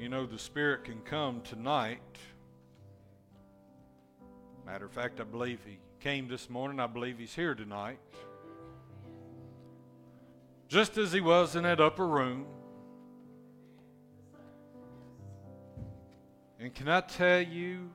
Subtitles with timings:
[0.00, 2.00] You know, the Spirit can come tonight.
[4.64, 6.80] Matter of fact, I believe He came this morning.
[6.80, 7.98] I believe He's here tonight.
[10.68, 12.46] Just as He was in that upper room.
[16.58, 17.90] And can I tell you,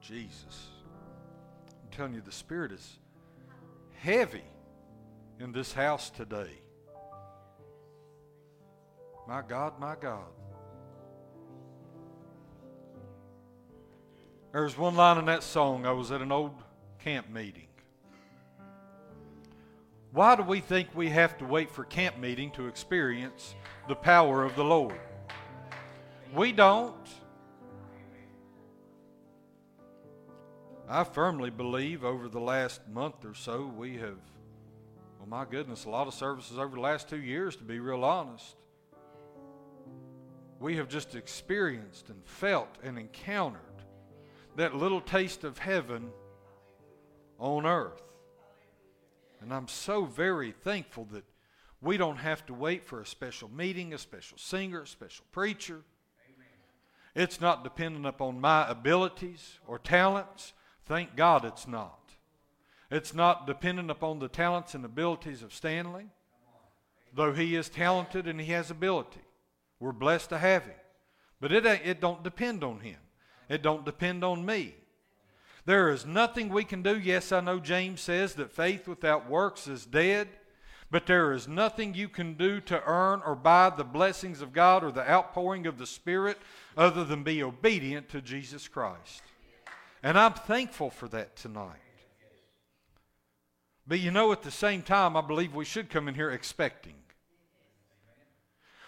[0.00, 0.70] Jesus,
[1.70, 2.98] I'm telling you, the Spirit is
[3.92, 4.42] heavy
[5.38, 6.62] in this house today.
[9.32, 10.28] My God, my God.
[14.52, 15.86] There's one line in that song.
[15.86, 16.52] I was at an old
[16.98, 17.68] camp meeting.
[20.10, 23.54] Why do we think we have to wait for camp meeting to experience
[23.88, 25.00] the power of the Lord?
[26.34, 27.08] We don't.
[30.90, 34.18] I firmly believe over the last month or so we have,
[35.18, 38.04] well, my goodness, a lot of services over the last two years, to be real
[38.04, 38.56] honest
[40.62, 43.60] we have just experienced and felt and encountered
[44.56, 46.10] that little taste of heaven
[47.38, 48.02] on earth.
[49.40, 51.24] And I'm so very thankful that
[51.80, 55.80] we don't have to wait for a special meeting, a special singer, a special preacher.
[57.16, 60.52] It's not dependent upon my abilities or talents.
[60.86, 61.98] Thank God it's not.
[62.88, 66.06] It's not dependent upon the talents and abilities of Stanley,
[67.12, 69.22] though he is talented and he has ability.
[69.82, 70.76] We're blessed to have him.
[71.40, 72.98] But it, it don't depend on him.
[73.48, 74.76] It don't depend on me.
[75.64, 76.96] There is nothing we can do.
[76.96, 80.28] Yes, I know James says that faith without works is dead.
[80.92, 84.84] But there is nothing you can do to earn or buy the blessings of God
[84.84, 86.38] or the outpouring of the Spirit
[86.76, 89.22] other than be obedient to Jesus Christ.
[90.04, 91.80] And I'm thankful for that tonight.
[93.84, 96.94] But you know, at the same time, I believe we should come in here expecting.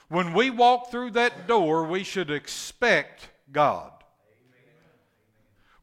[0.09, 3.91] When we walk through that door, we should expect God.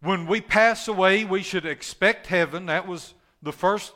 [0.02, 2.66] When we pass away, we should expect heaven.
[2.66, 3.94] That was the first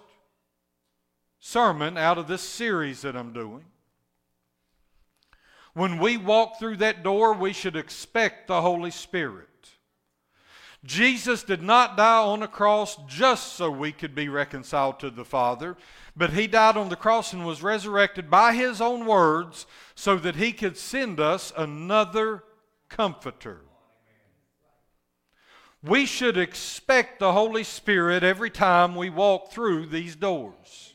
[1.39, 3.65] sermon out of this series that I'm doing.
[5.73, 9.47] When we walk through that door, we should expect the Holy Spirit.
[10.85, 15.25] Jesus did not die on a cross just so we could be reconciled to the
[15.25, 15.75] Father,
[16.15, 19.65] but he died on the cross and was resurrected by his own words
[19.95, 22.43] so that he could send us another
[22.89, 23.61] comforter.
[25.83, 30.93] We should expect the Holy Spirit every time we walk through these doors.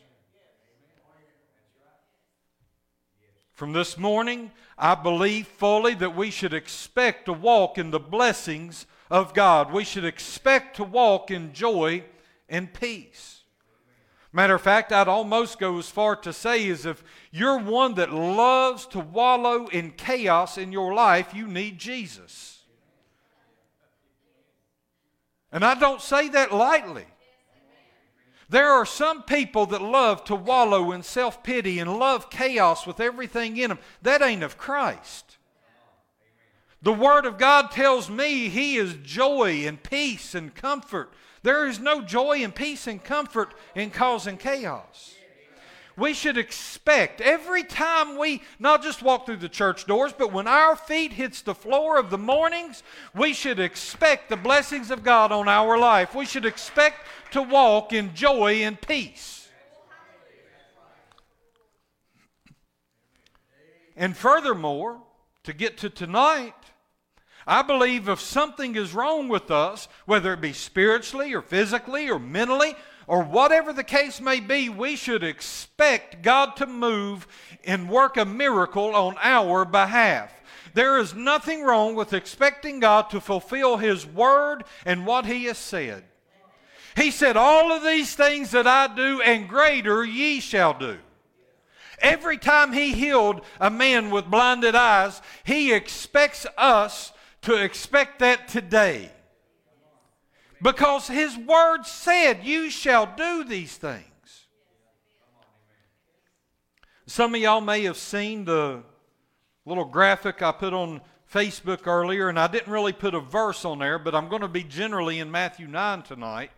[3.53, 8.86] From this morning, I believe fully that we should expect to walk in the blessings
[9.10, 9.70] of God.
[9.70, 12.04] We should expect to walk in joy
[12.48, 13.40] and peace.
[14.32, 17.02] Matter of fact, I'd almost go as far to say as if
[17.32, 22.62] you're one that loves to wallow in chaos in your life, you need Jesus.
[25.50, 27.06] And I don't say that lightly.
[28.48, 33.00] There are some people that love to wallow in self pity and love chaos with
[33.00, 33.78] everything in them.
[34.02, 35.38] That ain't of Christ.
[36.82, 41.12] The Word of God tells me He is joy and peace and comfort.
[41.43, 45.15] There is no joy and peace and comfort in causing chaos.
[45.97, 50.47] We should expect every time we not just walk through the church doors, but when
[50.47, 52.83] our feet hits the floor of the mornings,
[53.15, 56.15] we should expect the blessings of God on our life.
[56.15, 59.49] We should expect to walk in joy and peace.
[63.97, 65.03] And furthermore,
[65.43, 66.55] to get to tonight,
[67.47, 72.19] I believe if something is wrong with us, whether it be spiritually or physically or
[72.19, 72.75] mentally
[73.06, 77.27] or whatever the case may be, we should expect God to move
[77.65, 80.31] and work a miracle on our behalf.
[80.75, 85.59] There is nothing wrong with expecting God to fulfill His word and what He has
[85.59, 86.05] said.
[86.97, 90.99] He said, All of these things that I do, and greater ye shall do.
[91.99, 98.48] Every time He healed a man with blinded eyes, He expects us to expect that
[98.48, 99.10] today.
[100.63, 104.04] Because his word said, You shall do these things.
[107.07, 108.83] Some of y'all may have seen the
[109.65, 111.01] little graphic I put on
[111.33, 114.48] Facebook earlier, and I didn't really put a verse on there, but I'm going to
[114.48, 116.51] be generally in Matthew 9 tonight.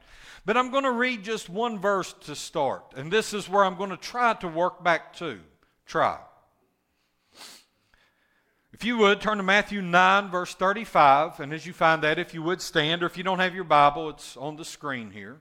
[0.45, 3.77] But I'm going to read just one verse to start, and this is where I'm
[3.77, 5.39] going to try to work back to.
[5.87, 6.19] Try.
[8.83, 11.39] If you would, turn to Matthew 9, verse 35.
[11.39, 13.63] And as you find that, if you would stand, or if you don't have your
[13.63, 15.39] Bible, it's on the screen here.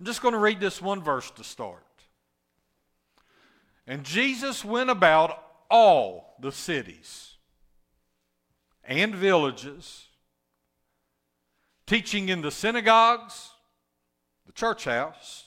[0.00, 1.86] I'm just going to read this one verse to start.
[3.86, 7.34] And Jesus went about all the cities
[8.82, 10.08] and villages,
[11.86, 13.50] teaching in the synagogues,
[14.44, 15.44] the church house,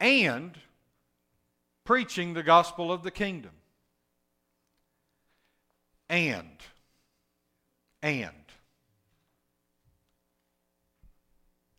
[0.00, 0.58] and
[1.84, 3.52] preaching the gospel of the kingdom.
[6.12, 6.58] And,
[8.02, 8.28] and,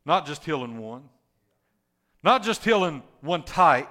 [0.04, 1.04] not just healing one,
[2.24, 3.88] not just healing one type.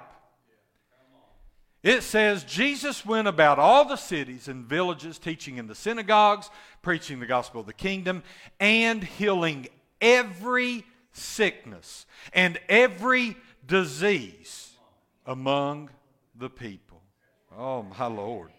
[1.81, 6.49] It says Jesus went about all the cities and villages, teaching in the synagogues,
[6.81, 8.21] preaching the gospel of the kingdom,
[8.59, 9.67] and healing
[10.01, 14.73] every sickness and every disease
[15.25, 15.89] among
[16.35, 17.01] the people.
[17.57, 18.49] Oh, my Lord.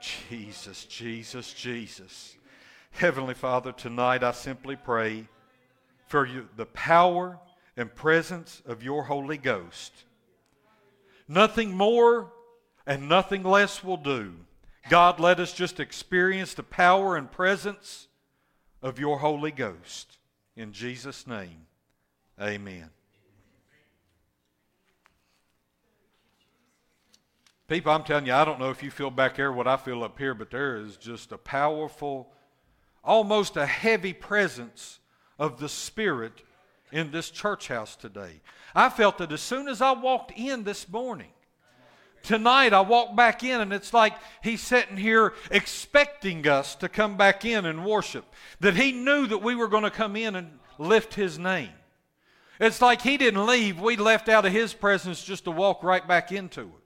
[0.00, 2.36] Jesus, Jesus, Jesus.
[2.92, 5.26] Heavenly Father, tonight I simply pray
[6.06, 7.38] for you, the power
[7.76, 9.92] and presence of your Holy Ghost.
[11.28, 12.32] Nothing more
[12.86, 14.34] and nothing less will do.
[14.88, 18.08] God, let us just experience the power and presence
[18.82, 20.18] of your Holy Ghost.
[20.56, 21.66] In Jesus' name,
[22.40, 22.90] amen.
[27.70, 30.02] People, I'm telling you, I don't know if you feel back there what I feel
[30.02, 32.32] up here, but there is just a powerful,
[33.04, 34.98] almost a heavy presence
[35.38, 36.42] of the Spirit
[36.90, 38.40] in this church house today.
[38.74, 41.30] I felt that as soon as I walked in this morning.
[42.24, 47.16] Tonight I walked back in and it's like he's sitting here expecting us to come
[47.16, 48.24] back in and worship.
[48.58, 51.70] That he knew that we were going to come in and lift his name.
[52.58, 56.06] It's like he didn't leave, we left out of his presence just to walk right
[56.06, 56.79] back into it.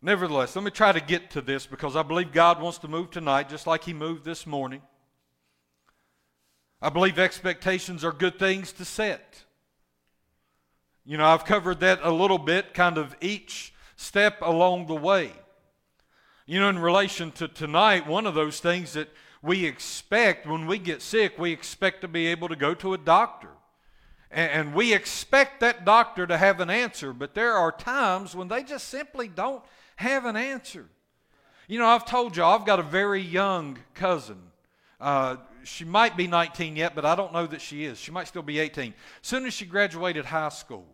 [0.00, 3.10] Nevertheless, let me try to get to this because I believe God wants to move
[3.10, 4.82] tonight just like He moved this morning.
[6.80, 9.44] I believe expectations are good things to set.
[11.04, 15.32] You know, I've covered that a little bit, kind of each step along the way.
[16.46, 19.08] You know, in relation to tonight, one of those things that
[19.42, 22.98] we expect when we get sick, we expect to be able to go to a
[22.98, 23.50] doctor.
[24.30, 28.62] And we expect that doctor to have an answer, but there are times when they
[28.62, 29.64] just simply don't
[29.98, 30.86] have an answer.
[31.66, 34.38] You know, I've told you, I've got a very young cousin.
[35.00, 37.98] Uh, she might be 19 yet, but I don't know that she is.
[37.98, 38.94] She might still be 18.
[39.22, 40.86] As soon as she graduated high school,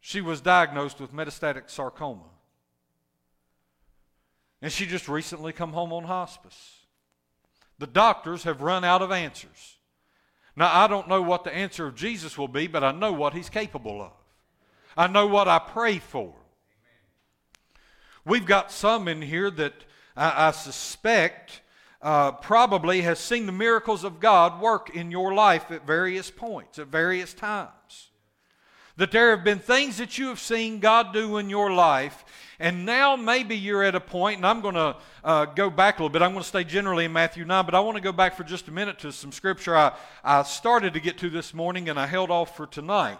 [0.00, 2.28] she was diagnosed with metastatic sarcoma.
[4.60, 6.80] And she just recently come home on hospice.
[7.78, 9.78] The doctors have run out of answers.
[10.54, 13.32] Now, I don't know what the answer of Jesus will be, but I know what
[13.32, 14.12] he's capable of.
[14.94, 16.34] I know what I pray for.
[18.28, 19.72] We've got some in here that
[20.14, 21.62] I, I suspect
[22.02, 26.78] uh, probably has seen the miracles of God work in your life at various points,
[26.78, 28.10] at various times.
[28.98, 32.24] That there have been things that you have seen God do in your life,
[32.58, 36.02] and now maybe you're at a point, and I'm going to uh, go back a
[36.02, 36.20] little bit.
[36.20, 38.44] I'm going to stay generally in Matthew 9, but I want to go back for
[38.44, 39.92] just a minute to some scripture I,
[40.22, 43.18] I started to get to this morning and I held off for tonight.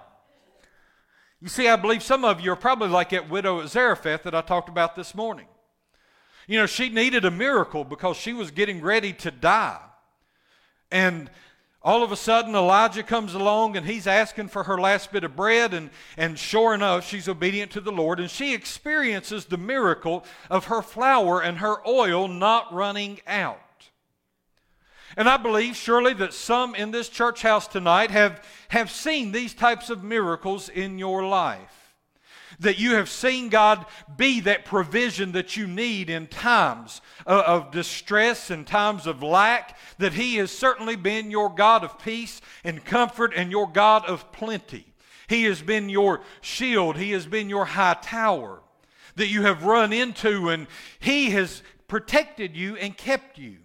[1.40, 4.34] You see, I believe some of you are probably like that widow at Zarephath that
[4.34, 5.46] I talked about this morning.
[6.48, 9.80] You know, she needed a miracle because she was getting ready to die.
[10.90, 11.30] And
[11.82, 15.36] all of a sudden, Elijah comes along and he's asking for her last bit of
[15.36, 15.74] bread.
[15.74, 18.18] And, and sure enough, she's obedient to the Lord.
[18.18, 23.60] And she experiences the miracle of her flour and her oil not running out.
[25.18, 29.52] And I believe surely that some in this church house tonight have, have seen these
[29.52, 31.96] types of miracles in your life.
[32.60, 33.84] That you have seen God
[34.16, 39.76] be that provision that you need in times of, of distress and times of lack.
[39.98, 44.30] That He has certainly been your God of peace and comfort and your God of
[44.30, 44.86] plenty.
[45.26, 48.60] He has been your shield, He has been your high tower
[49.16, 50.68] that you have run into, and
[51.00, 53.56] He has protected you and kept you.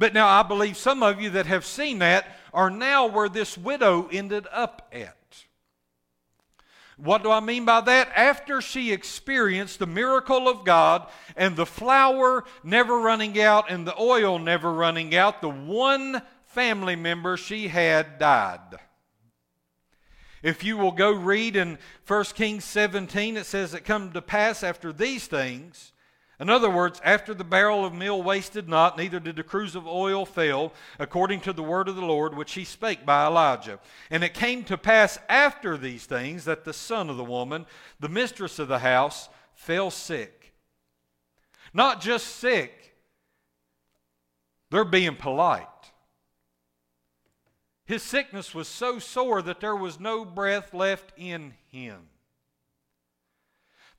[0.00, 3.58] But now I believe some of you that have seen that are now where this
[3.58, 5.44] widow ended up at.
[6.96, 8.10] What do I mean by that?
[8.16, 13.98] After she experienced the miracle of God and the flour never running out and the
[14.00, 18.78] oil never running out, the one family member she had died.
[20.42, 24.62] If you will go read in 1 Kings 17, it says, It come to pass
[24.62, 25.92] after these things
[26.40, 29.86] in other words, after the barrel of meal wasted not, neither did the cruse of
[29.86, 33.78] oil fail, according to the word of the Lord which he spake by Elijah.
[34.10, 37.66] And it came to pass after these things that the son of the woman,
[38.00, 40.54] the mistress of the house, fell sick.
[41.74, 42.96] Not just sick,
[44.70, 45.66] they're being polite.
[47.84, 52.09] His sickness was so sore that there was no breath left in him.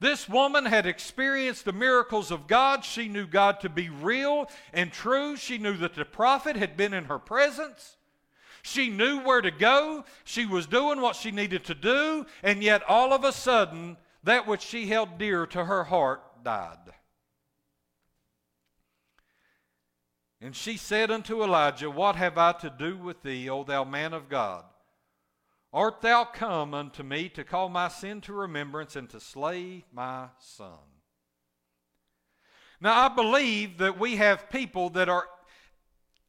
[0.01, 2.83] This woman had experienced the miracles of God.
[2.83, 5.37] She knew God to be real and true.
[5.37, 7.97] She knew that the prophet had been in her presence.
[8.63, 10.03] She knew where to go.
[10.23, 12.25] She was doing what she needed to do.
[12.41, 16.79] And yet, all of a sudden, that which she held dear to her heart died.
[20.41, 24.13] And she said unto Elijah, What have I to do with thee, O thou man
[24.13, 24.65] of God?
[25.73, 30.27] Art thou come unto me to call my sin to remembrance and to slay my
[30.39, 30.79] son?
[32.81, 35.27] Now, I believe that we have people that are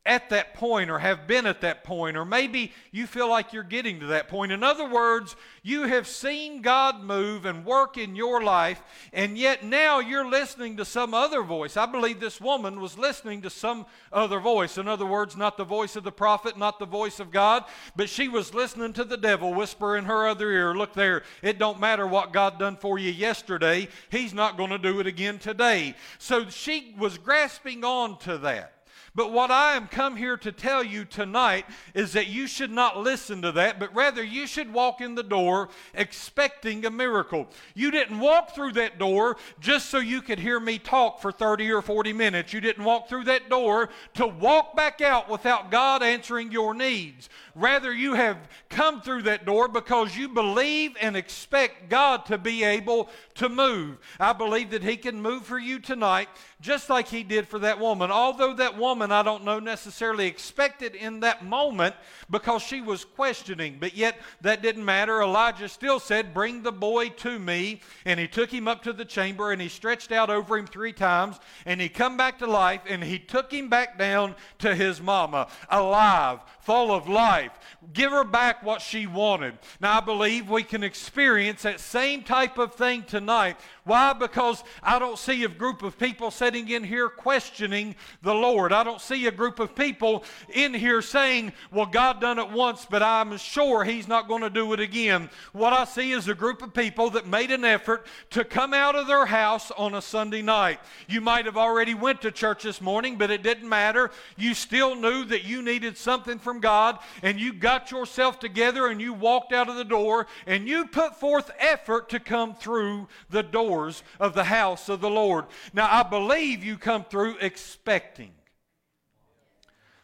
[0.04, 3.62] at that point or have been at that point, or maybe you feel like you're
[3.62, 4.50] getting to that point.
[4.50, 8.82] In other words, you have seen God move and work in your life,
[9.12, 11.76] and yet now you're listening to some other voice.
[11.76, 14.76] I believe this woman was listening to some other voice.
[14.76, 18.10] In other words, not the voice of the prophet, not the voice of God, but
[18.10, 21.78] she was listening to the devil whisper in her other ear, Look there, it don't
[21.78, 25.94] matter what God done for you yesterday, He's not going to do it again today.
[26.18, 28.81] So she was grasping on to that.
[29.14, 32.96] But what I am come here to tell you tonight is that you should not
[32.96, 37.46] listen to that, but rather you should walk in the door expecting a miracle.
[37.74, 41.70] You didn't walk through that door just so you could hear me talk for 30
[41.72, 42.54] or 40 minutes.
[42.54, 47.28] You didn't walk through that door to walk back out without God answering your needs.
[47.54, 48.38] Rather, you have
[48.70, 53.98] come through that door because you believe and expect God to be able to move.
[54.18, 56.28] I believe that He can move for you tonight
[56.62, 58.10] just like He did for that woman.
[58.10, 61.94] Although that woman, I don't know, necessarily expected in that moment
[62.30, 65.22] because she was questioning, but yet that didn't matter.
[65.22, 67.80] Elijah still said, Bring the boy to me.
[68.04, 70.92] And he took him up to the chamber and he stretched out over him three
[70.92, 75.00] times and he come back to life and he took him back down to his
[75.00, 77.50] mama, alive, full of life.
[77.92, 79.58] Give her back what she wanted.
[79.80, 83.56] Now, I believe we can experience that same type of thing tonight.
[83.84, 84.12] Why?
[84.12, 88.72] Because I don't see a group of people sitting in here questioning the Lord.
[88.72, 90.22] I don't see a group of people
[90.54, 94.50] in here saying, Well, God done it once, but I'm sure He's not going to
[94.50, 95.28] do it again.
[95.52, 98.94] What I see is a group of people that made an effort to come out
[98.94, 100.78] of their house on a Sunday night.
[101.08, 104.12] You might have already went to church this morning, but it didn't matter.
[104.36, 109.00] You still knew that you needed something from God, and you got yourself together and
[109.00, 113.42] you walked out of the door and you put forth effort to come through the
[113.42, 115.46] doors of the house of the Lord.
[115.72, 118.32] Now, I believe you come through expecting.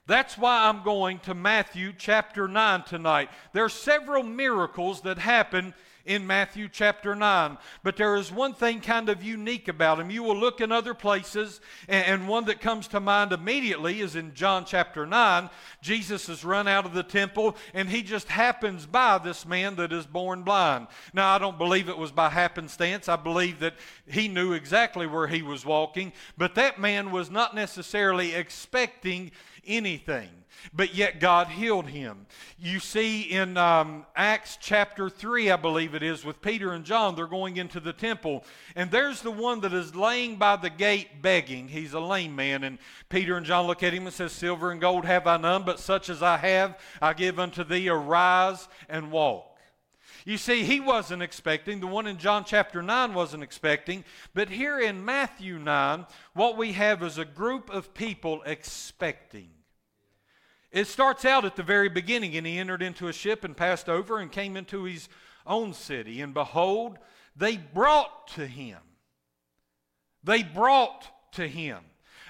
[0.07, 3.29] That's why I'm going to Matthew chapter 9 tonight.
[3.53, 5.75] There are several miracles that happen
[6.09, 7.59] in Matthew chapter 9.
[7.83, 10.11] But there is one thing kind of unique about him.
[10.11, 14.35] You will look in other places, and, one that comes to mind immediately is in
[14.35, 15.51] John chapter 9.
[15.83, 19.93] Jesus has run out of the temple, and he just happens by this man that
[19.93, 20.89] is born blind.
[21.13, 23.09] Now, I don't believe it was by happenstance.
[23.09, 23.75] I believe that
[24.07, 29.31] he knew exactly where he was walking, but that man was not necessarily expecting
[29.67, 30.31] anything
[30.73, 32.27] but yet God healed him.
[32.59, 37.15] You see in um, Acts chapter 3, I believe it is, with Peter and John,
[37.15, 38.45] they're going into the temple,
[38.77, 41.69] and there's the one that is laying by the gate begging.
[41.69, 44.81] He's a lame man, and Peter and John look at him and says, Silver and
[44.81, 47.89] gold have I none, but such as I have I give unto thee.
[47.89, 49.49] Arise and walk.
[50.25, 54.79] You see, he wasn't expecting, the one in John chapter 9 wasn't expecting, but here
[54.79, 59.49] in Matthew 9, what we have is a group of people expecting.
[60.71, 63.89] It starts out at the very beginning, and he entered into a ship and passed
[63.89, 65.09] over and came into his
[65.47, 66.21] own city.
[66.21, 66.99] And behold,
[67.35, 68.79] they brought to him.
[70.23, 71.79] They brought to him.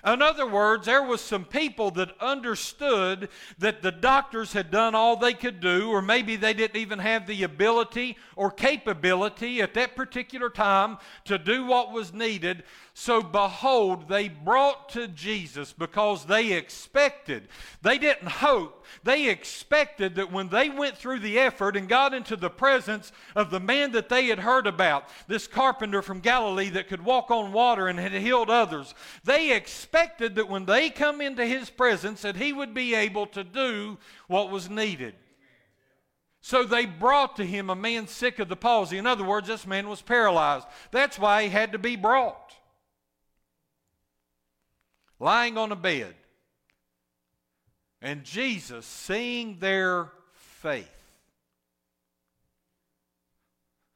[0.07, 3.29] In other words, there was some people that understood
[3.59, 7.27] that the doctors had done all they could do, or maybe they didn't even have
[7.27, 12.63] the ability or capability at that particular time to do what was needed.
[13.01, 17.47] So behold, they brought to Jesus because they expected.
[17.81, 18.85] They didn't hope.
[19.05, 23.51] They expected that when they went through the effort and got into the presence of
[23.51, 27.53] the man that they had heard about, this carpenter from Galilee that could walk on
[27.53, 32.35] water and had healed others, they expected that when they come into his presence that
[32.35, 35.15] he would be able to do what was needed.
[36.41, 38.99] So they brought to him a man sick of the palsy.
[38.99, 40.67] In other words, this man was paralyzed.
[40.91, 42.48] That's why he had to be brought
[45.19, 46.15] lying on a bed.
[48.01, 50.89] And Jesus, seeing their faith,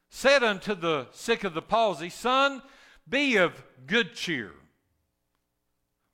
[0.09, 2.63] said unto the sick of the palsy, Son,
[3.09, 4.53] be of good cheer.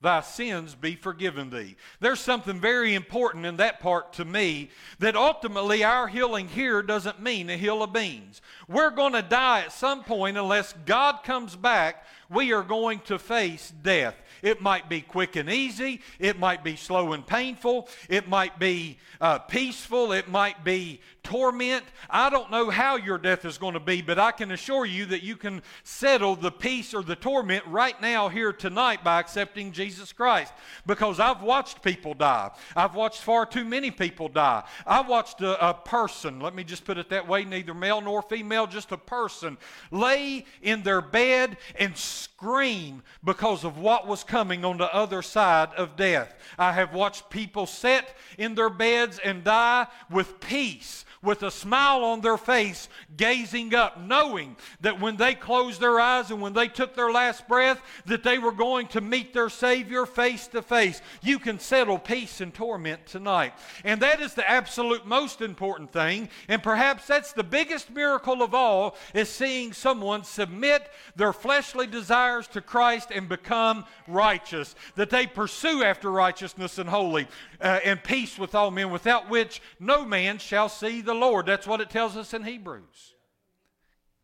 [0.01, 1.77] thy sins be forgiven thee.
[1.99, 7.21] There's something very important in that part to me that ultimately our healing here doesn't
[7.21, 8.41] mean a hill of beans.
[8.69, 12.07] We're going to die at some point unless God comes back.
[12.31, 14.15] We are going to face death.
[14.43, 16.01] It might be quick and easy.
[16.19, 17.89] It might be slow and painful.
[18.09, 20.13] It might be uh, peaceful.
[20.13, 21.85] It might be torment.
[22.09, 25.05] I don't know how your death is going to be, but I can assure you
[25.07, 29.73] that you can settle the peace or the torment right now here tonight by accepting
[29.73, 30.55] Jesus Christ.
[30.87, 32.51] Because I've watched people die.
[32.75, 34.65] I've watched far too many people die.
[34.87, 38.23] I watched a, a person, let me just put it that way, neither male nor
[38.23, 39.59] female, just a person,
[39.91, 45.71] lay in their bed and scream because of what was coming on the other side
[45.77, 46.35] of death.
[46.59, 52.05] I have watched people sit in their beds and die with peace with a smile
[52.05, 56.69] on their face, gazing up, knowing that when they closed their eyes and when they
[56.69, 61.03] took their last breath, that they were going to meet their Savior face to face.
[61.23, 63.55] You can settle peace and torment tonight.
[63.85, 66.29] And that is the absolute most important thing.
[66.49, 72.47] And perhaps that's the biggest miracle of all is seeing someone submit their fleshly desires
[72.49, 74.75] to Christ and become righteous.
[74.95, 77.27] That they pursue after righteousness and holy
[77.61, 81.47] uh, and peace with all men, without which no man shall see the Lord.
[81.47, 83.15] That's what it tells us in Hebrews.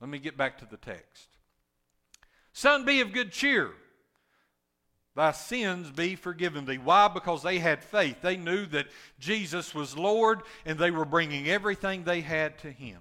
[0.00, 1.28] Let me get back to the text.
[2.52, 3.70] Son, be of good cheer.
[5.16, 6.78] Thy sins be forgiven thee.
[6.78, 7.08] Why?
[7.08, 8.20] Because they had faith.
[8.20, 8.86] They knew that
[9.18, 12.98] Jesus was Lord and they were bringing everything they had to Him.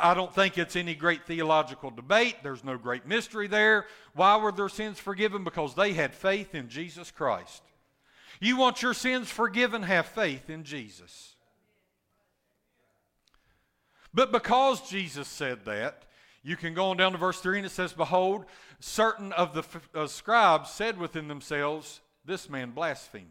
[0.00, 2.36] I don't think it's any great theological debate.
[2.42, 3.86] There's no great mystery there.
[4.14, 5.44] Why were their sins forgiven?
[5.44, 7.62] Because they had faith in Jesus Christ.
[8.42, 9.84] You want your sins forgiven?
[9.84, 11.36] Have faith in Jesus.
[14.12, 16.02] But because Jesus said that,
[16.42, 18.46] you can go on down to verse 3 and it says, Behold,
[18.80, 19.62] certain of the
[19.94, 23.28] uh, scribes said within themselves, This man blasphemeth.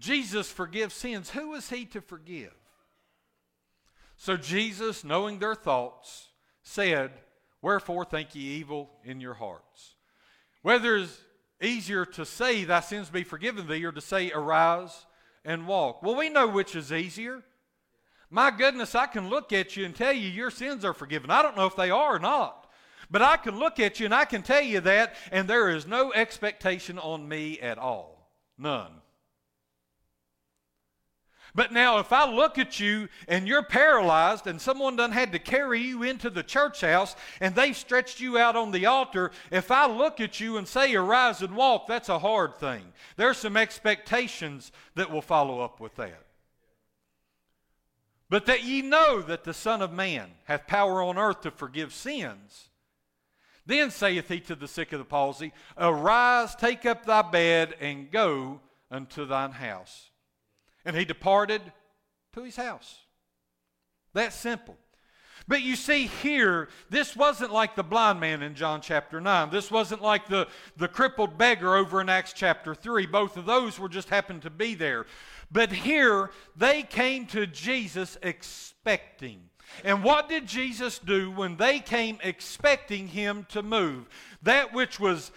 [0.00, 1.30] Jesus forgives sins.
[1.30, 2.52] Who is he to forgive?
[4.16, 6.30] So Jesus, knowing their thoughts,
[6.64, 7.12] said,
[7.62, 9.94] Wherefore think ye evil in your hearts?
[10.62, 11.06] Whether
[11.62, 15.06] easier to say, Thy sins be forgiven thee, or to say, Arise
[15.44, 16.02] and walk.
[16.02, 17.42] Well, we know which is easier.
[18.30, 21.30] My goodness, I can look at you and tell you your sins are forgiven.
[21.30, 22.66] I don't know if they are or not.
[23.10, 25.86] But I can look at you and I can tell you that, and there is
[25.86, 28.30] no expectation on me at all.
[28.56, 29.01] None.
[31.54, 35.38] But now, if I look at you and you're paralyzed and someone done had to
[35.38, 39.70] carry you into the church house and they stretched you out on the altar, if
[39.70, 42.84] I look at you and say, arise and walk, that's a hard thing.
[43.16, 46.24] There's some expectations that will follow up with that.
[48.30, 51.92] But that ye know that the Son of Man hath power on earth to forgive
[51.92, 52.70] sins.
[53.66, 58.10] Then saith he to the sick of the palsy, Arise, take up thy bed, and
[58.10, 58.60] go
[58.90, 60.11] unto thine house.
[60.84, 61.62] And he departed
[62.34, 62.98] to his house.
[64.14, 64.76] That simple.
[65.48, 69.50] But you see here, this wasn't like the blind man in John chapter 9.
[69.50, 73.06] This wasn't like the, the crippled beggar over in Acts chapter 3.
[73.06, 75.06] Both of those were just happened to be there.
[75.50, 79.50] But here, they came to Jesus expecting.
[79.84, 84.08] And what did Jesus do when they came expecting him to move?
[84.42, 85.32] That which was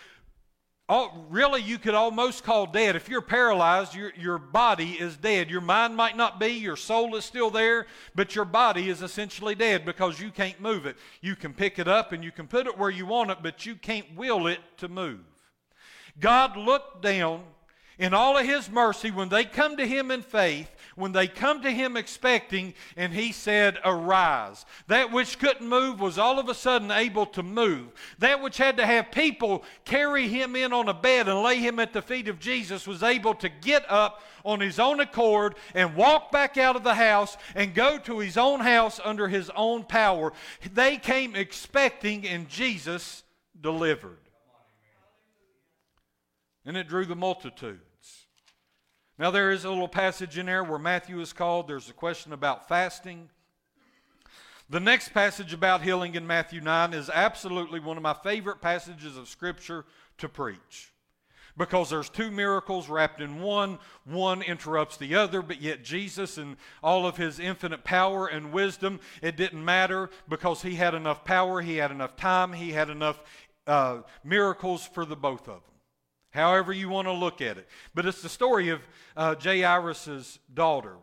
[0.87, 2.95] Oh, really, you could almost call dead.
[2.95, 5.49] If you're paralyzed, your, your body is dead.
[5.49, 9.55] Your mind might not be, your soul is still there, but your body is essentially
[9.55, 10.95] dead because you can't move it.
[11.21, 13.65] You can pick it up and you can put it where you want it, but
[13.65, 15.21] you can't will it to move.
[16.19, 17.43] God looked down
[17.97, 21.61] in all of His mercy when they come to Him in faith when they come
[21.61, 24.65] to him expecting, and he said, Arise.
[24.87, 27.87] That which couldn't move was all of a sudden able to move.
[28.19, 31.79] That which had to have people carry him in on a bed and lay him
[31.79, 35.95] at the feet of Jesus was able to get up on his own accord and
[35.95, 39.83] walk back out of the house and go to his own house under his own
[39.83, 40.31] power.
[40.73, 43.23] They came expecting, and Jesus
[43.59, 44.19] delivered.
[46.65, 47.81] And it drew the multitude.
[49.17, 51.67] Now, there is a little passage in there where Matthew is called.
[51.67, 53.29] There's a question about fasting.
[54.69, 59.15] The next passage about healing in Matthew 9 is absolutely one of my favorite passages
[59.15, 59.85] of Scripture
[60.17, 60.91] to preach
[61.57, 63.79] because there's two miracles wrapped in one.
[64.03, 68.99] One interrupts the other, but yet Jesus and all of his infinite power and wisdom,
[69.21, 73.21] it didn't matter because he had enough power, he had enough time, he had enough
[73.67, 75.74] uh, miracles for the both of them
[76.35, 77.67] however you want to look at it.
[77.95, 78.81] But it's the story of
[79.17, 80.97] uh, Jairus' daughter.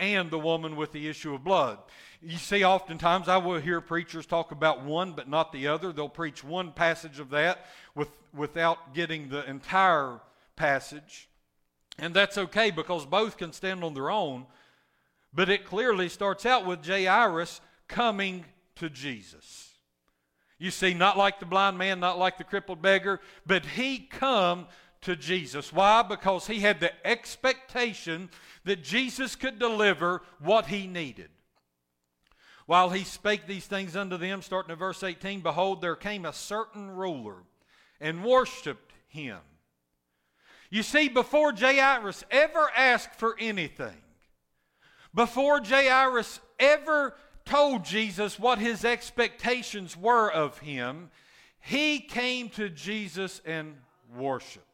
[0.00, 1.78] and the woman with the issue of blood.
[2.22, 5.92] You see, oftentimes I will hear preachers talk about one but not the other.
[5.92, 10.20] They'll preach one passage of that with, without getting the entire
[10.56, 11.28] passage.
[11.98, 14.46] And that's okay because both can stand on their own.
[15.34, 19.69] But it clearly starts out with Jairus coming to Jesus.
[20.60, 24.66] You see, not like the blind man, not like the crippled beggar, but he come
[25.00, 25.72] to Jesus.
[25.72, 26.02] Why?
[26.02, 28.28] Because he had the expectation
[28.64, 31.30] that Jesus could deliver what he needed.
[32.66, 36.32] While he spake these things unto them, starting at verse 18, behold, there came a
[36.32, 37.42] certain ruler
[37.98, 39.38] and worshiped him.
[40.68, 43.96] You see, before Jairus ever asked for anything,
[45.14, 51.10] before Jairus ever told Jesus what his expectations were of him,
[51.60, 53.76] he came to Jesus and
[54.16, 54.66] worshiped.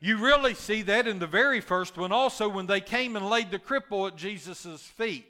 [0.00, 3.50] You really see that in the very first one also when they came and laid
[3.50, 5.26] the cripple at Jesus' feet.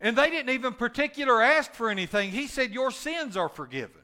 [0.00, 2.32] And they didn't even particular ask for anything.
[2.32, 4.02] He said, Your sins are forgiven.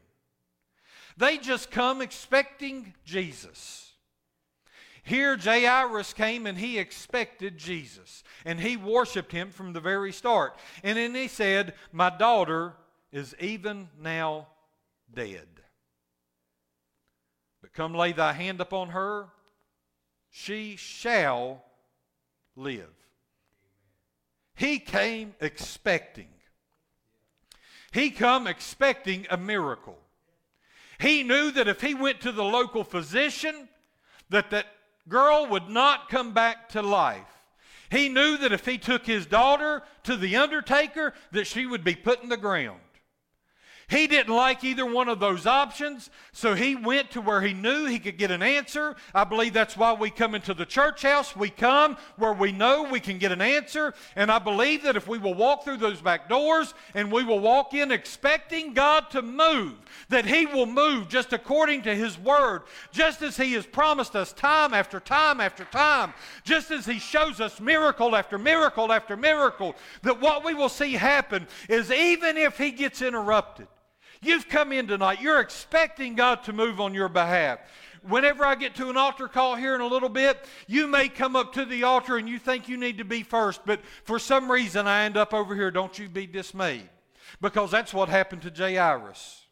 [1.16, 3.87] They just come expecting Jesus.
[5.08, 8.22] Here, Jairus came and he expected Jesus.
[8.44, 10.58] And he worshiped him from the very start.
[10.82, 12.74] And then he said, My daughter
[13.10, 14.48] is even now
[15.12, 15.48] dead.
[17.62, 19.28] But come lay thy hand upon her,
[20.28, 21.64] she shall
[22.54, 22.92] live.
[24.56, 26.28] He came expecting.
[27.92, 29.96] He come expecting a miracle.
[31.00, 33.70] He knew that if he went to the local physician,
[34.28, 34.66] that that
[35.08, 37.24] girl would not come back to life.
[37.90, 41.94] He knew that if he took his daughter to the undertaker, that she would be
[41.94, 42.80] put in the ground.
[43.88, 47.86] He didn't like either one of those options, so he went to where he knew
[47.86, 48.96] he could get an answer.
[49.14, 51.34] I believe that's why we come into the church house.
[51.34, 55.08] We come where we know we can get an answer, and I believe that if
[55.08, 59.22] we will walk through those back doors and we will walk in expecting God to
[59.22, 59.72] move,
[60.10, 64.34] that he will move just according to his word, just as he has promised us
[64.34, 66.12] time after time after time,
[66.44, 70.92] just as he shows us miracle after miracle after miracle, that what we will see
[70.92, 73.66] happen is even if he gets interrupted,
[74.20, 75.20] You've come in tonight.
[75.20, 77.60] You're expecting God to move on your behalf.
[78.02, 81.36] Whenever I get to an altar call here in a little bit, you may come
[81.36, 84.50] up to the altar and you think you need to be first, but for some
[84.50, 85.70] reason I end up over here.
[85.70, 86.88] Don't you be dismayed.
[87.40, 89.44] Because that's what happened to Jairus.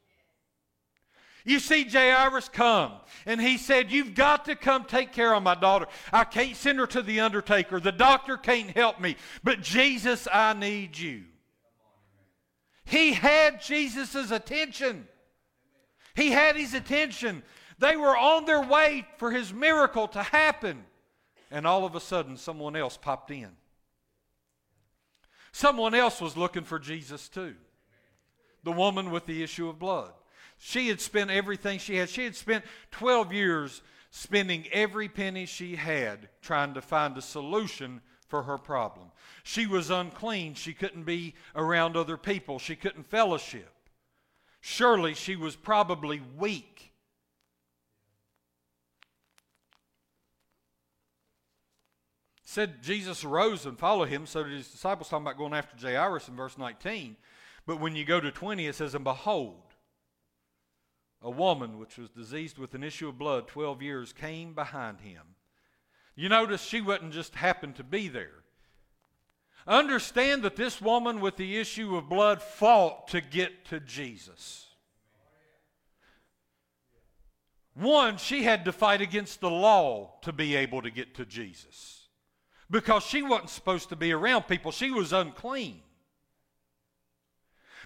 [1.45, 2.93] You see Jairus come,
[3.25, 5.87] and he said, You've got to come take care of my daughter.
[6.13, 7.79] I can't send her to the undertaker.
[7.79, 9.17] The doctor can't help me.
[9.45, 11.23] But Jesus, I need you.
[12.87, 15.09] He had Jesus' attention.
[16.15, 17.43] He had his attention.
[17.79, 20.85] They were on their way for his miracle to happen.
[21.51, 23.51] And all of a sudden, someone else popped in.
[25.53, 27.55] Someone else was looking for Jesus too.
[28.63, 30.13] The woman with the issue of blood.
[30.59, 32.09] She had spent everything she had.
[32.09, 38.01] She had spent 12 years spending every penny she had trying to find a solution
[38.29, 39.11] for her problem.
[39.43, 40.55] She was unclean.
[40.55, 42.59] She couldn't be around other people.
[42.59, 43.73] She couldn't fellowship.
[44.61, 46.93] Surely she was probably weak.
[52.43, 54.27] Said Jesus arose and followed him.
[54.27, 57.17] So did his disciples talking about going after Jairus in verse 19.
[57.67, 59.75] But when you go to 20, it says, And behold,
[61.21, 65.36] a woman which was diseased with an issue of blood 12 years came behind him
[66.17, 68.43] you notice she wouldn't just happen to be there.
[69.67, 74.67] Understand that this woman with the issue of blood fought to get to Jesus.
[77.75, 82.07] One, she had to fight against the law to be able to get to Jesus
[82.71, 85.83] because she wasn't supposed to be around people, she was unclean.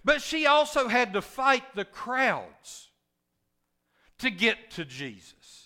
[0.04, 2.88] But she also had to fight the crowds
[4.18, 5.59] to get to Jesus.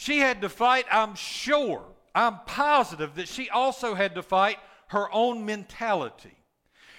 [0.00, 1.82] She had to fight, I'm sure,
[2.14, 4.58] I'm positive that she also had to fight
[4.90, 6.36] her own mentality.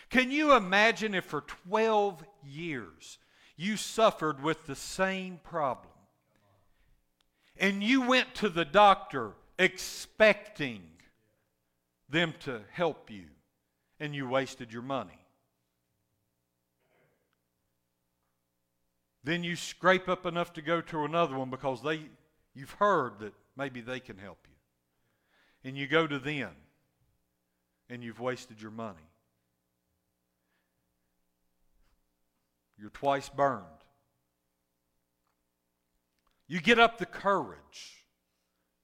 [0.10, 3.18] Can you imagine if for 12 years
[3.56, 5.94] you suffered with the same problem
[7.58, 10.82] and you went to the doctor expecting
[12.10, 13.28] them to help you
[14.02, 15.22] and you wasted your money?
[19.24, 22.02] Then you scrape up enough to go to another one because they
[22.54, 25.70] You've heard that maybe they can help you.
[25.70, 26.52] And you go to them
[27.90, 28.98] and you've wasted your money.
[32.78, 33.66] You're twice burned.
[36.48, 38.06] You get up the courage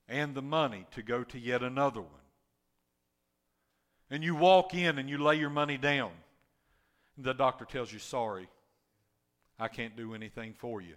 [0.08, 2.12] and the money to go to yet another one.
[4.10, 6.12] and you walk in and you lay your money down.
[7.18, 8.48] And the doctor tells you, sorry,
[9.58, 10.96] I can't do anything for you,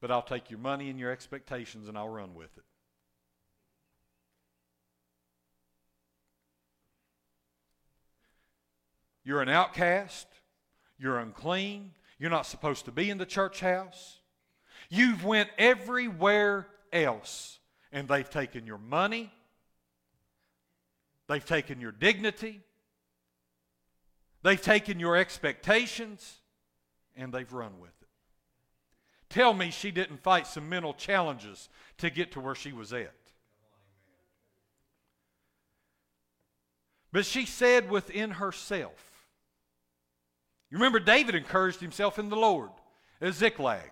[0.00, 2.64] but I'll take your money and your expectations and I'll run with it.
[9.24, 10.26] You're an outcast.
[10.98, 11.92] You're unclean.
[12.18, 14.20] You're not supposed to be in the church house.
[14.88, 17.58] You've went everywhere else
[17.92, 19.30] and they've taken your money.
[21.28, 22.62] They've taken your dignity.
[24.42, 26.40] They've taken your expectations
[27.16, 27.97] and they've run with it.
[29.30, 33.12] Tell me she didn't fight some mental challenges to get to where she was at.
[37.12, 39.26] But she said within herself,
[40.70, 42.70] you remember David encouraged himself in the Lord
[43.20, 43.90] at Ziklag.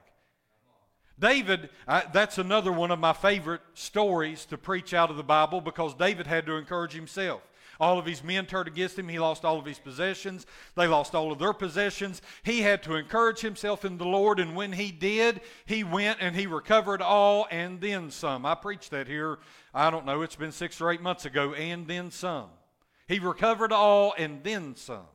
[1.19, 5.63] David, I, that's another one of my favorite stories to preach out of the Bible
[5.63, 7.41] because David had to encourage himself.
[7.79, 9.09] All of his men turned against him.
[9.09, 10.47] He lost all of his possessions.
[10.75, 12.23] They lost all of their possessions.
[12.43, 16.35] He had to encourage himself in the Lord, and when he did, he went and
[16.35, 18.47] he recovered all and then some.
[18.47, 19.39] I preached that here,
[19.75, 22.49] I don't know, it's been six or eight months ago, and then some.
[23.09, 25.07] He recovered all and then some.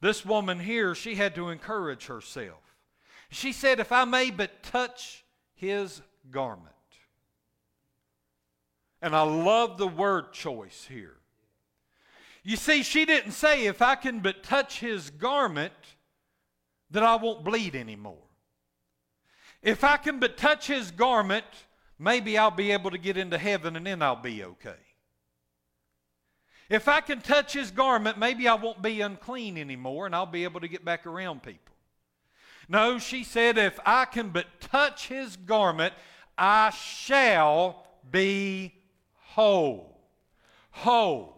[0.00, 2.62] This woman here, she had to encourage herself.
[3.30, 5.24] She said, If I may but touch
[5.54, 6.74] his garment.
[9.00, 11.17] And I love the word choice here.
[12.48, 15.74] You see, she didn't say, If I can but touch his garment,
[16.90, 18.24] that I won't bleed anymore.
[19.62, 21.44] If I can but touch his garment,
[21.98, 24.80] maybe I'll be able to get into heaven and then I'll be okay.
[26.70, 30.44] If I can touch his garment, maybe I won't be unclean anymore and I'll be
[30.44, 31.74] able to get back around people.
[32.66, 35.92] No, she said, if I can but touch his garment,
[36.38, 38.72] I shall be
[39.12, 40.00] whole.
[40.70, 41.37] Whole.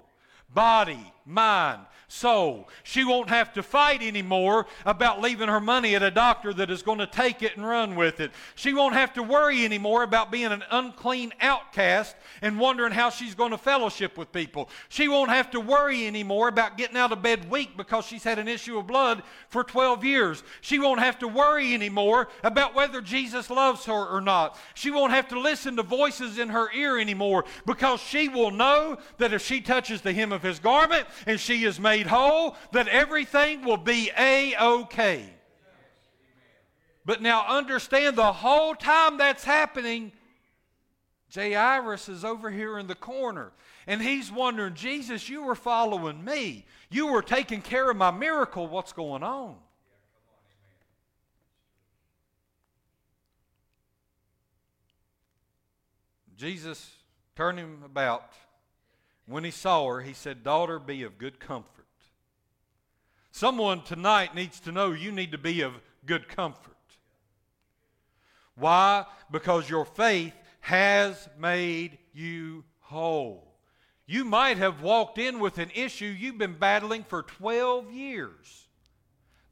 [0.52, 2.68] Body, mind, soul.
[2.82, 6.82] She won't have to fight anymore about leaving her money at a doctor that is
[6.82, 8.32] going to take it and run with it.
[8.56, 13.34] She won't have to worry anymore about being an unclean outcast and wondering how she's
[13.34, 14.68] going to fellowship with people.
[14.88, 18.38] She won't have to worry anymore about getting out of bed weak because she's had
[18.38, 20.42] an issue of blood for 12 years.
[20.60, 24.58] She won't have to worry anymore about whether Jesus loves her or not.
[24.74, 28.98] She won't have to listen to voices in her ear anymore because she will know
[29.18, 32.88] that if she touches the hem of his garment and she is made whole, that
[32.88, 35.24] everything will be a okay.
[37.04, 40.12] But now understand the whole time that's happening,
[41.34, 43.52] Jairus is over here in the corner.
[43.86, 46.66] And he's wondering, Jesus, you were following me.
[46.90, 48.66] You were taking care of my miracle.
[48.66, 49.56] What's going on?
[56.36, 56.90] Jesus
[57.36, 58.32] turned him about.
[59.30, 61.86] When he saw her, he said, Daughter, be of good comfort.
[63.30, 66.74] Someone tonight needs to know you need to be of good comfort.
[68.56, 69.04] Why?
[69.30, 73.54] Because your faith has made you whole.
[74.04, 78.66] You might have walked in with an issue you've been battling for 12 years.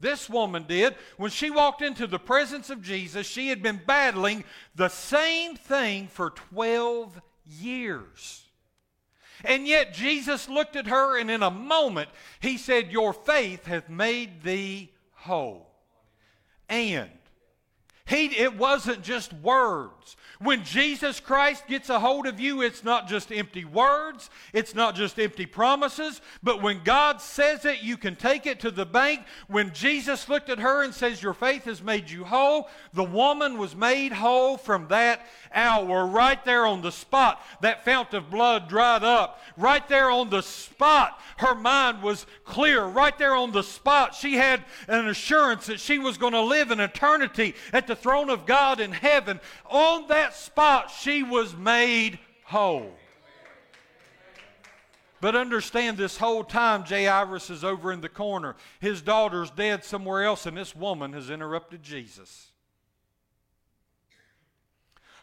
[0.01, 0.97] This woman did.
[1.19, 4.43] When she walked into the presence of Jesus, she had been battling
[4.75, 8.48] the same thing for 12 years.
[9.45, 12.09] And yet Jesus looked at her, and in a moment,
[12.41, 15.71] he said, Your faith hath made thee whole.
[16.69, 17.11] And
[18.09, 20.17] he, it wasn't just words.
[20.41, 24.95] When Jesus Christ gets a hold of you, it's not just empty words, it's not
[24.95, 29.23] just empty promises, but when God says it, you can take it to the bank.
[29.49, 33.59] When Jesus looked at her and says, Your faith has made you whole, the woman
[33.59, 37.43] was made whole from that hour, right there on the spot.
[37.61, 39.43] That fount of blood dried up.
[39.57, 42.85] Right there on the spot, her mind was clear.
[42.85, 46.71] Right there on the spot, she had an assurance that she was going to live
[46.71, 49.41] in eternity at the throne of God in heaven.
[49.67, 52.93] On that spot, she was made whole.
[55.21, 58.55] But understand this whole time, Jairus is over in the corner.
[58.79, 62.53] His daughter's dead somewhere else, and this woman has interrupted Jesus.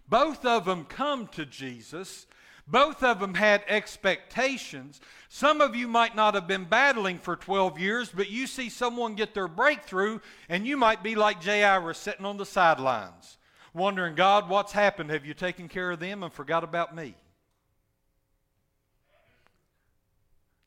[0.07, 2.27] Both of them come to Jesus.
[2.67, 4.99] Both of them had expectations.
[5.29, 9.15] Some of you might not have been battling for 12 years, but you see someone
[9.15, 13.37] get their breakthrough, and you might be like Jairus sitting on the sidelines
[13.75, 15.11] wondering, God, what's happened?
[15.11, 17.13] Have you taken care of them and forgot about me?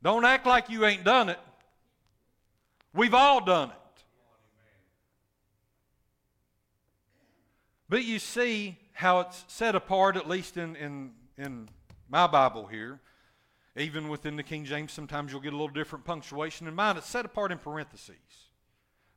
[0.02, 1.40] Don't act like you ain't done it.
[2.94, 3.74] We've all done it.
[7.88, 11.68] But you see how it's set apart, at least in, in, in
[12.08, 13.00] my Bible here,
[13.78, 16.66] Even within the King James, sometimes you'll get a little different punctuation.
[16.66, 18.16] In mine, it's set apart in parentheses,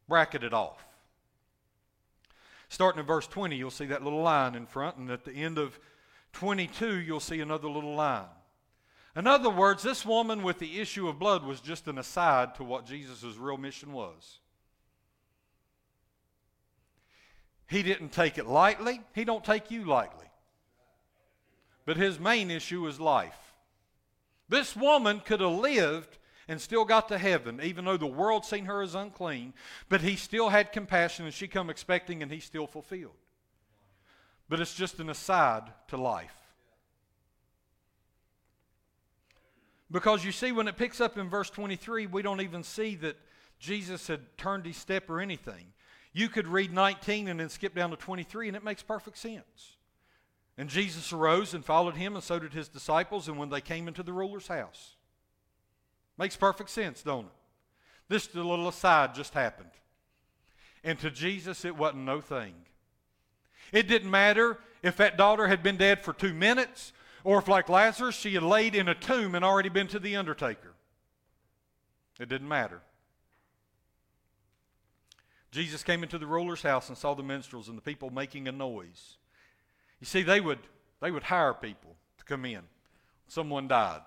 [0.08, 0.86] bracketed off.
[2.70, 5.58] Starting in verse 20, you'll see that little line in front, and at the end
[5.58, 5.80] of
[6.34, 8.30] 22, you'll see another little line.
[9.16, 12.64] In other words, this woman with the issue of blood was just an aside to
[12.64, 14.40] what Jesus' real mission was.
[17.68, 19.02] He didn't take it lightly.
[19.16, 20.28] He don't take you lightly.
[21.92, 23.54] But his main issue is life.
[24.48, 28.64] This woman could have lived and still got to heaven, even though the world seen
[28.64, 29.54] her as unclean,
[29.90, 33.18] but he still had compassion and she come expecting and he still fulfilled.
[34.48, 36.34] But it's just an aside to life.
[39.92, 43.18] Because you see, when it picks up in verse 23, we don't even see that
[43.60, 45.74] Jesus had turned his step or anything.
[46.14, 49.76] You could read 19 and then skip down to 23, and it makes perfect sense.
[50.62, 53.88] And Jesus arose and followed him, and so did his disciples, and when they came
[53.88, 54.94] into the ruler's house.
[56.20, 57.32] Makes perfect sense, don't it?
[58.10, 59.72] This little aside just happened.
[60.84, 62.54] And to Jesus, it wasn't no thing.
[63.72, 66.94] It didn't matter if that daughter had been dead for two minutes
[67.24, 70.16] or if, like Lazarus, she had laid in a tomb and already been to the
[70.16, 70.74] undertaker.
[72.20, 72.82] It didn't matter.
[75.50, 78.52] Jesus came into the ruler's house and saw the minstrels and the people making a
[78.52, 79.18] noise.
[80.02, 80.60] You see, they would,
[81.00, 82.64] they would hire people to come in.
[83.28, 84.02] Someone died.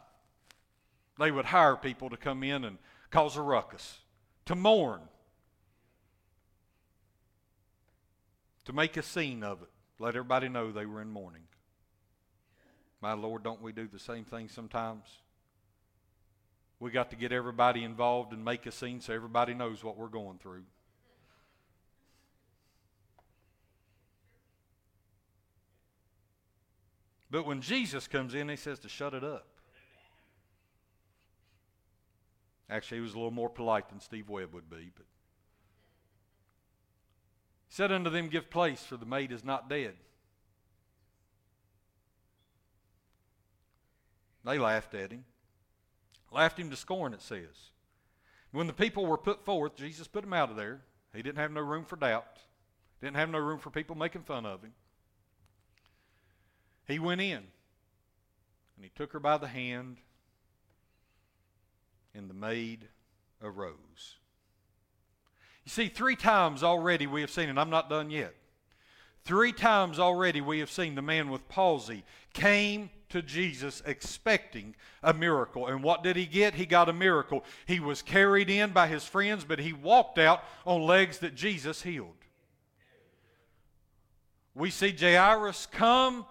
[1.18, 2.76] They would hire people to come in and
[3.10, 4.00] cause a ruckus,
[4.46, 5.00] to mourn,
[8.64, 9.68] to make a scene of it,
[10.00, 11.42] let everybody know they were in mourning.
[13.00, 15.06] My Lord, don't we do the same thing sometimes?
[16.80, 20.08] We got to get everybody involved and make a scene so everybody knows what we're
[20.08, 20.64] going through.
[27.34, 29.48] But when Jesus comes in, he says to shut it up.
[32.70, 34.92] Actually, he was a little more polite than Steve Webb would be.
[34.94, 35.06] But
[37.66, 39.94] he said unto them, Give place, for the maid is not dead.
[44.44, 45.24] They laughed at him.
[46.30, 47.72] Laughed him to scorn, it says.
[48.52, 50.82] When the people were put forth, Jesus put them out of there.
[51.12, 52.38] He didn't have no room for doubt,
[53.00, 54.70] didn't have no room for people making fun of him.
[56.86, 57.42] He went in
[58.76, 59.98] and he took her by the hand
[62.14, 62.88] and the maid
[63.42, 64.16] arose.
[65.64, 68.34] You see, three times already we have seen, and I'm not done yet.
[69.24, 75.14] Three times already we have seen the man with palsy came to Jesus expecting a
[75.14, 75.66] miracle.
[75.66, 76.54] And what did he get?
[76.54, 77.44] He got a miracle.
[77.64, 81.80] He was carried in by his friends, but he walked out on legs that Jesus
[81.82, 82.16] healed.
[84.54, 86.26] We see Jairus come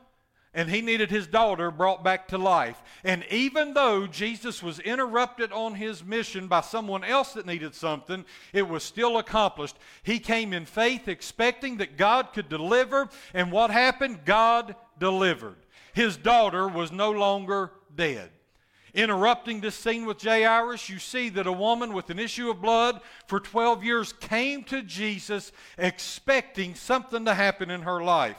[0.54, 2.82] and he needed his daughter brought back to life.
[3.04, 8.24] And even though Jesus was interrupted on his mission by someone else that needed something,
[8.54, 9.78] it was still accomplished.
[10.04, 14.26] He came in faith expecting that God could deliver, and what happened?
[14.26, 15.58] God delivered.
[15.94, 18.30] His daughter was no longer dead.
[18.94, 23.02] Interrupting this scene with Jairus, you see that a woman with an issue of blood
[23.26, 28.38] for 12 years came to Jesus expecting something to happen in her life.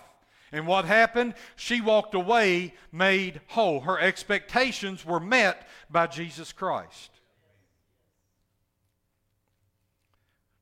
[0.55, 1.35] And what happened?
[1.57, 3.81] She walked away made whole.
[3.81, 7.11] Her expectations were met by Jesus Christ.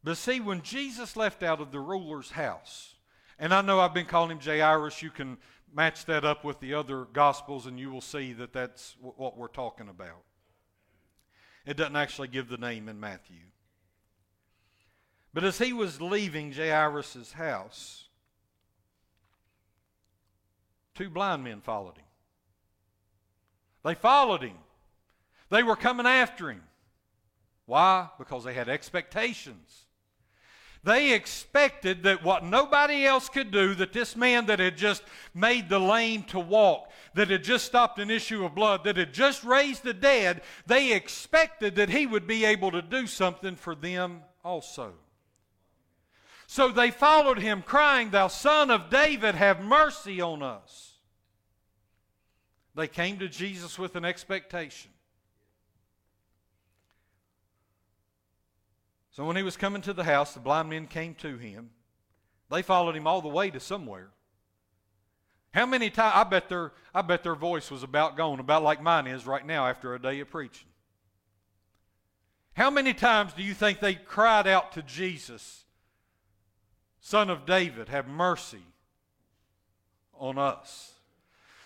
[0.03, 2.95] But see, when Jesus left out of the ruler's house,
[3.39, 5.37] and I know I've been calling him Jairus, you can
[5.75, 9.47] match that up with the other gospels and you will see that that's what we're
[9.47, 10.23] talking about.
[11.67, 13.45] It doesn't actually give the name in Matthew.
[15.35, 18.09] But as he was leaving Jairus' house,
[20.95, 22.05] Two blind men followed him.
[23.85, 24.59] They followed him.
[25.51, 26.63] They were coming after him.
[27.67, 28.09] Why?
[28.19, 29.87] Because they had expectations.
[30.85, 35.69] They expected that what nobody else could do, that this man that had just made
[35.69, 39.45] the lame to walk, that had just stopped an issue of blood, that had just
[39.45, 44.23] raised the dead, they expected that he would be able to do something for them
[44.45, 44.93] also.
[46.53, 50.99] So they followed him, crying, Thou son of David, have mercy on us.
[52.75, 54.91] They came to Jesus with an expectation.
[59.13, 61.71] So when he was coming to the house, the blind men came to him.
[62.51, 64.11] They followed him all the way to somewhere.
[65.55, 66.13] How many times?
[66.17, 69.47] I bet their I bet their voice was about gone, about like mine is right
[69.47, 70.69] now after a day of preaching.
[72.53, 75.62] How many times do you think they cried out to Jesus
[77.05, 78.63] Son of David, have mercy
[80.15, 80.93] on us.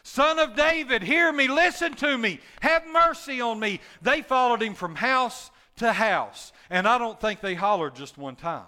[0.02, 3.80] Son of David, hear me, listen to me, have mercy on me.
[4.00, 6.52] They followed him from house to house.
[6.70, 8.64] And I don't think they hollered just one time.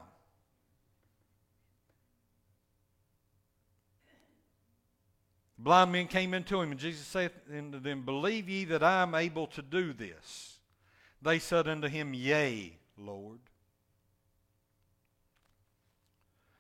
[5.56, 9.14] Blind men came into him, and Jesus saith unto them, Believe ye that I am
[9.14, 10.58] able to do this?
[11.22, 13.40] They said unto him, Yea, Lord.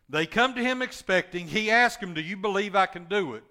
[0.08, 1.46] They come to him expecting.
[1.48, 3.44] He asks them, Do you believe I can do it?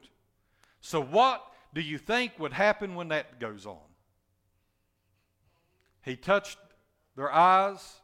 [0.81, 1.43] So, what
[1.73, 3.77] do you think would happen when that goes on?
[6.03, 6.57] He touched
[7.15, 8.01] their eyes,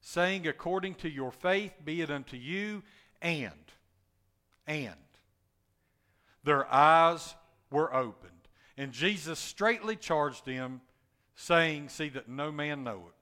[0.00, 2.82] saying, According to your faith, be it unto you,
[3.20, 3.52] and,
[4.66, 4.96] and
[6.42, 7.34] their eyes
[7.70, 8.32] were opened.
[8.76, 10.80] And Jesus straightly charged them,
[11.36, 13.21] saying, See that no man know it.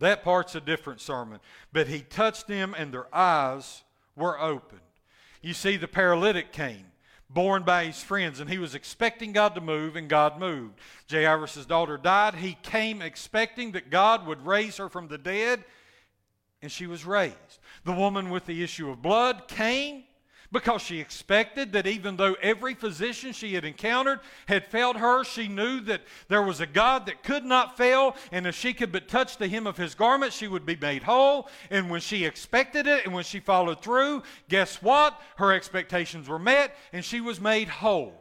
[0.00, 1.40] That part's a different sermon.
[1.72, 3.82] But he touched them, and their eyes
[4.16, 4.80] were opened.
[5.42, 6.86] You see, the paralytic came,
[7.28, 10.74] borne by his friends, and he was expecting God to move, and God moved.
[11.10, 12.34] Jairus' daughter died.
[12.34, 15.64] He came expecting that God would raise her from the dead,
[16.60, 17.58] and she was raised.
[17.84, 20.04] The woman with the issue of blood came
[20.52, 25.48] because she expected that even though every physician she had encountered had failed her, she
[25.48, 29.08] knew that there was a God that could not fail, and if she could but
[29.08, 31.48] touch the hem of his garment, she would be made whole.
[31.70, 35.20] And when she expected it and when she followed through, guess what?
[35.36, 38.14] Her expectations were met, and she was made whole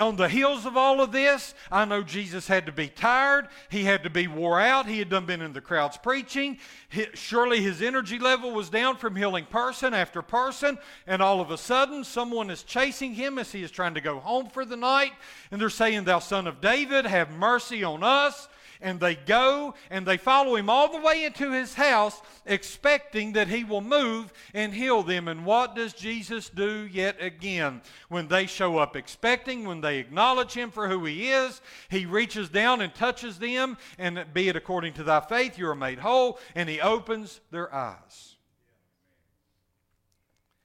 [0.00, 3.46] on the heels of all of this, I know Jesus had to be tired.
[3.70, 4.86] He had to be wore out.
[4.86, 6.58] He had done been in the crowds preaching.
[6.88, 10.78] He, surely his energy level was down from healing person after person.
[11.06, 14.18] And all of a sudden, someone is chasing him as he is trying to go
[14.18, 15.12] home for the night.
[15.52, 18.48] And they're saying, Thou son of David, have mercy on us
[18.80, 23.48] and they go and they follow him all the way into his house, expecting that
[23.48, 25.28] he will move and heal them.
[25.28, 27.82] And what does Jesus do yet again?
[28.08, 32.48] When they show up expecting, when they acknowledge him for who he is, he reaches
[32.48, 36.38] down and touches them, and be it according to thy faith, you are made whole,
[36.54, 38.36] and he opens their eyes.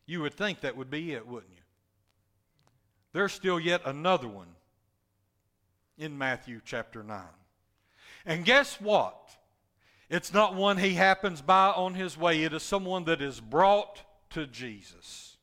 [0.05, 1.61] You would think that would be it, wouldn't you?
[3.13, 4.55] There's still yet another one
[5.97, 7.21] in Matthew chapter 9.
[8.29, 9.17] And guess what?
[10.07, 14.03] It's not one he happens by on his way, it is someone that is brought
[14.29, 15.37] to Jesus.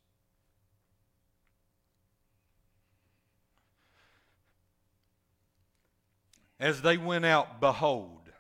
[6.61, 8.31] As they went out, behold,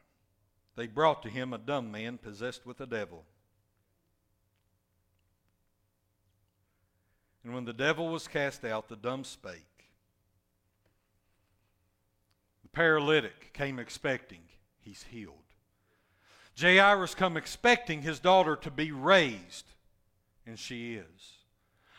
[0.76, 3.24] they brought to him a dumb man possessed with a devil.
[7.42, 9.75] And when the devil was cast out, the dumb spake
[12.76, 14.42] paralytic came expecting,
[14.82, 15.32] he's healed.
[16.60, 19.64] Jairus come expecting his daughter to be raised,
[20.46, 21.38] and she is.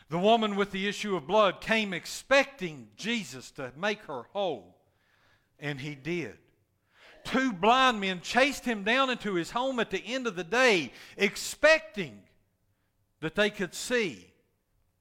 [0.08, 4.76] The woman with the issue of blood came expecting Jesus to make her whole,
[5.58, 6.38] and he did.
[7.24, 10.92] Two blind men chased him down into his home at the end of the day,
[11.16, 12.22] expecting
[13.20, 14.32] that they could see,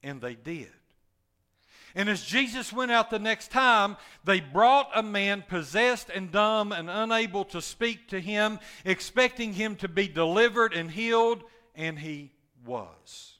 [0.01, 0.71] and they did.
[1.95, 6.71] And as Jesus went out the next time, they brought a man possessed and dumb
[6.71, 11.43] and unable to speak to him, expecting him to be delivered and healed,
[11.75, 12.31] and he
[12.65, 13.33] was.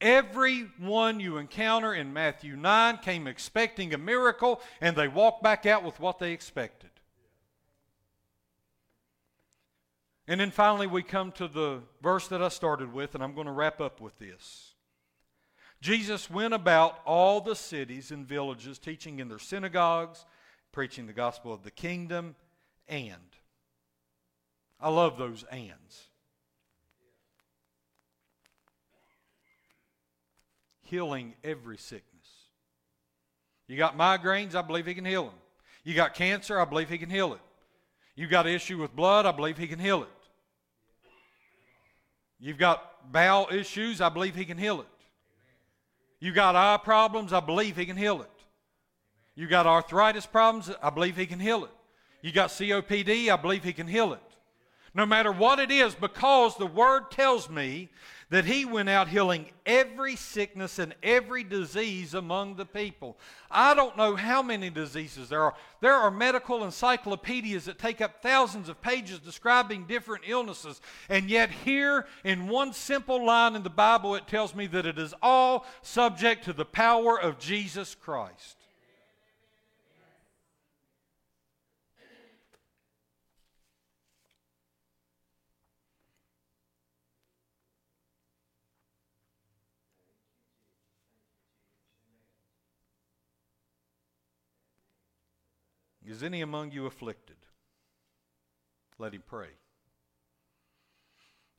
[0.00, 5.82] Everyone you encounter in Matthew 9 came expecting a miracle, and they walked back out
[5.82, 6.90] with what they expected.
[10.28, 13.46] And then finally, we come to the verse that I started with, and I'm going
[13.46, 14.67] to wrap up with this.
[15.80, 20.24] Jesus went about all the cities and villages, teaching in their synagogues,
[20.72, 22.34] preaching the gospel of the kingdom,
[22.88, 23.14] and.
[24.80, 26.08] I love those ands.
[30.82, 32.04] Healing every sickness.
[33.66, 35.34] You got migraines, I believe he can heal them.
[35.84, 37.40] You got cancer, I believe he can heal it.
[38.14, 40.08] You got an issue with blood, I believe he can heal it.
[42.40, 44.86] You've got bowel issues, I believe he can heal it.
[46.20, 48.30] You got eye problems, I believe He can heal it.
[49.34, 51.70] You got arthritis problems, I believe He can heal it.
[52.22, 54.22] You got COPD, I believe He can heal it.
[54.98, 57.88] No matter what it is, because the Word tells me
[58.30, 63.16] that he went out healing every sickness and every disease among the people.
[63.48, 65.54] I don't know how many diseases there are.
[65.80, 70.80] There are medical encyclopedias that take up thousands of pages describing different illnesses.
[71.08, 74.98] And yet, here in one simple line in the Bible, it tells me that it
[74.98, 78.57] is all subject to the power of Jesus Christ.
[96.08, 97.36] Is any among you afflicted?
[98.98, 99.48] Let him pray.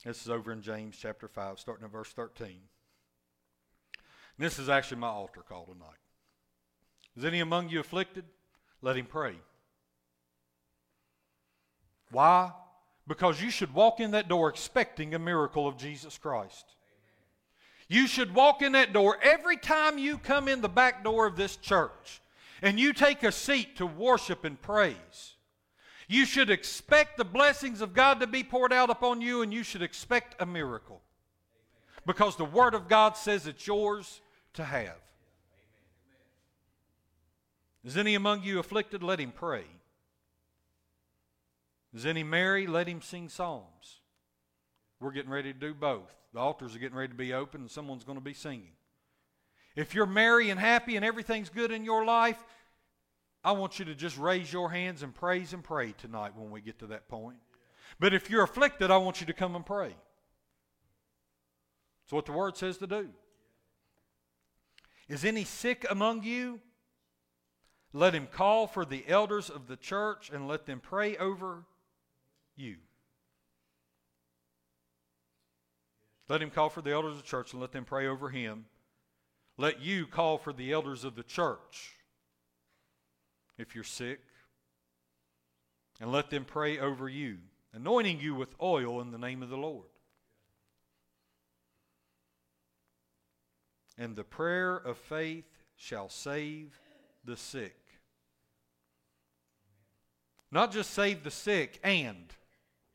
[0.03, 2.57] This is over in James chapter 5, starting at verse 13.
[4.39, 5.99] This is actually my altar call tonight.
[7.15, 8.25] Is any among you afflicted?
[8.81, 9.35] Let him pray.
[12.09, 12.51] Why?
[13.07, 16.65] Because you should walk in that door expecting a miracle of Jesus Christ.
[17.87, 21.35] You should walk in that door every time you come in the back door of
[21.35, 22.21] this church
[22.61, 25.35] and you take a seat to worship and praise.
[26.07, 29.63] You should expect the blessings of God to be poured out upon you and you
[29.63, 31.01] should expect a miracle.
[32.05, 34.21] Because the Word of God says it's yours
[34.53, 34.97] to have.
[37.83, 39.03] Is any among you afflicted?
[39.03, 39.65] Let him pray.
[41.93, 42.67] Is any merry?
[42.67, 43.99] Let him sing psalms.
[44.99, 46.13] We're getting ready to do both.
[46.33, 48.73] The altars are getting ready to be open, and someone's going to be singing.
[49.79, 52.43] If you're merry and happy and everything's good in your life,
[53.45, 56.59] I want you to just raise your hands and praise and pray tonight when we
[56.59, 57.37] get to that point.
[57.97, 59.95] But if you're afflicted, I want you to come and pray.
[62.01, 63.07] That's what the Word says to do.
[65.07, 66.59] Is any sick among you?
[67.93, 71.63] Let him call for the elders of the church and let them pray over
[72.57, 72.75] you.
[76.27, 78.65] Let him call for the elders of the church and let them pray over him.
[79.59, 81.97] Let you call for the elders of the church
[83.57, 84.21] if you're sick,
[85.99, 87.39] and let them pray over you,
[87.73, 89.89] anointing you with oil in the name of the Lord.
[93.97, 95.43] And the prayer of faith
[95.75, 96.79] shall save
[97.25, 97.75] the sick.
[100.53, 102.33] Not just save the sick, and.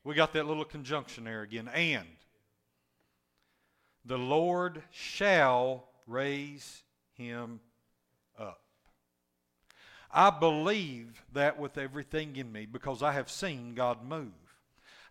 [0.03, 2.07] We got that little conjunction there again, and
[4.03, 6.83] the Lord shall raise
[7.13, 7.59] him
[8.39, 8.61] up.
[10.11, 14.31] I believe that with everything in me because I have seen God move.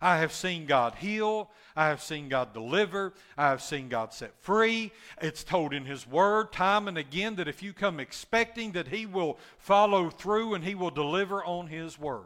[0.01, 1.49] I have seen God heal.
[1.75, 3.13] I have seen God deliver.
[3.37, 4.91] I have seen God set free.
[5.21, 9.05] It's told in His Word time and again that if you come expecting that He
[9.05, 12.23] will follow through and He will deliver on His Word.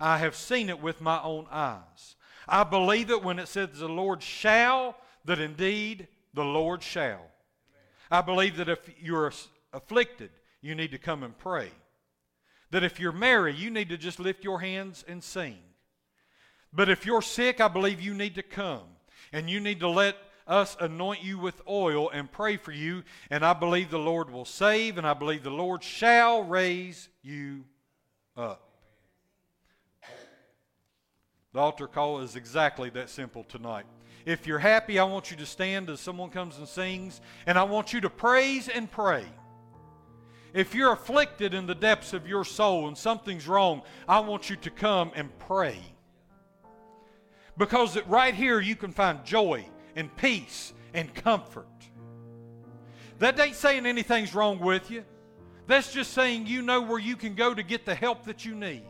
[0.00, 2.16] I have seen it with my own eyes.
[2.48, 7.22] I believe it when it says the Lord shall that indeed the Lord shall.
[8.10, 9.32] I believe that if you're
[9.72, 10.30] afflicted,
[10.60, 11.70] you need to come and pray.
[12.70, 15.58] That if you're merry, you need to just lift your hands and sing.
[16.72, 18.84] But if you're sick, I believe you need to come
[19.32, 20.16] and you need to let
[20.46, 23.02] us anoint you with oil and pray for you.
[23.30, 27.64] And I believe the Lord will save, and I believe the Lord shall raise you
[28.36, 28.62] up.
[31.52, 33.86] The altar call is exactly that simple tonight.
[34.26, 37.62] If you're happy, I want you to stand as someone comes and sings, and I
[37.62, 39.24] want you to praise and pray.
[40.52, 44.56] If you're afflicted in the depths of your soul and something's wrong, I want you
[44.56, 45.78] to come and pray.
[47.56, 49.64] Because right here you can find joy
[49.94, 51.68] and peace and comfort.
[53.20, 55.04] That ain't saying anything's wrong with you.
[55.68, 58.56] That's just saying you know where you can go to get the help that you
[58.56, 58.82] need.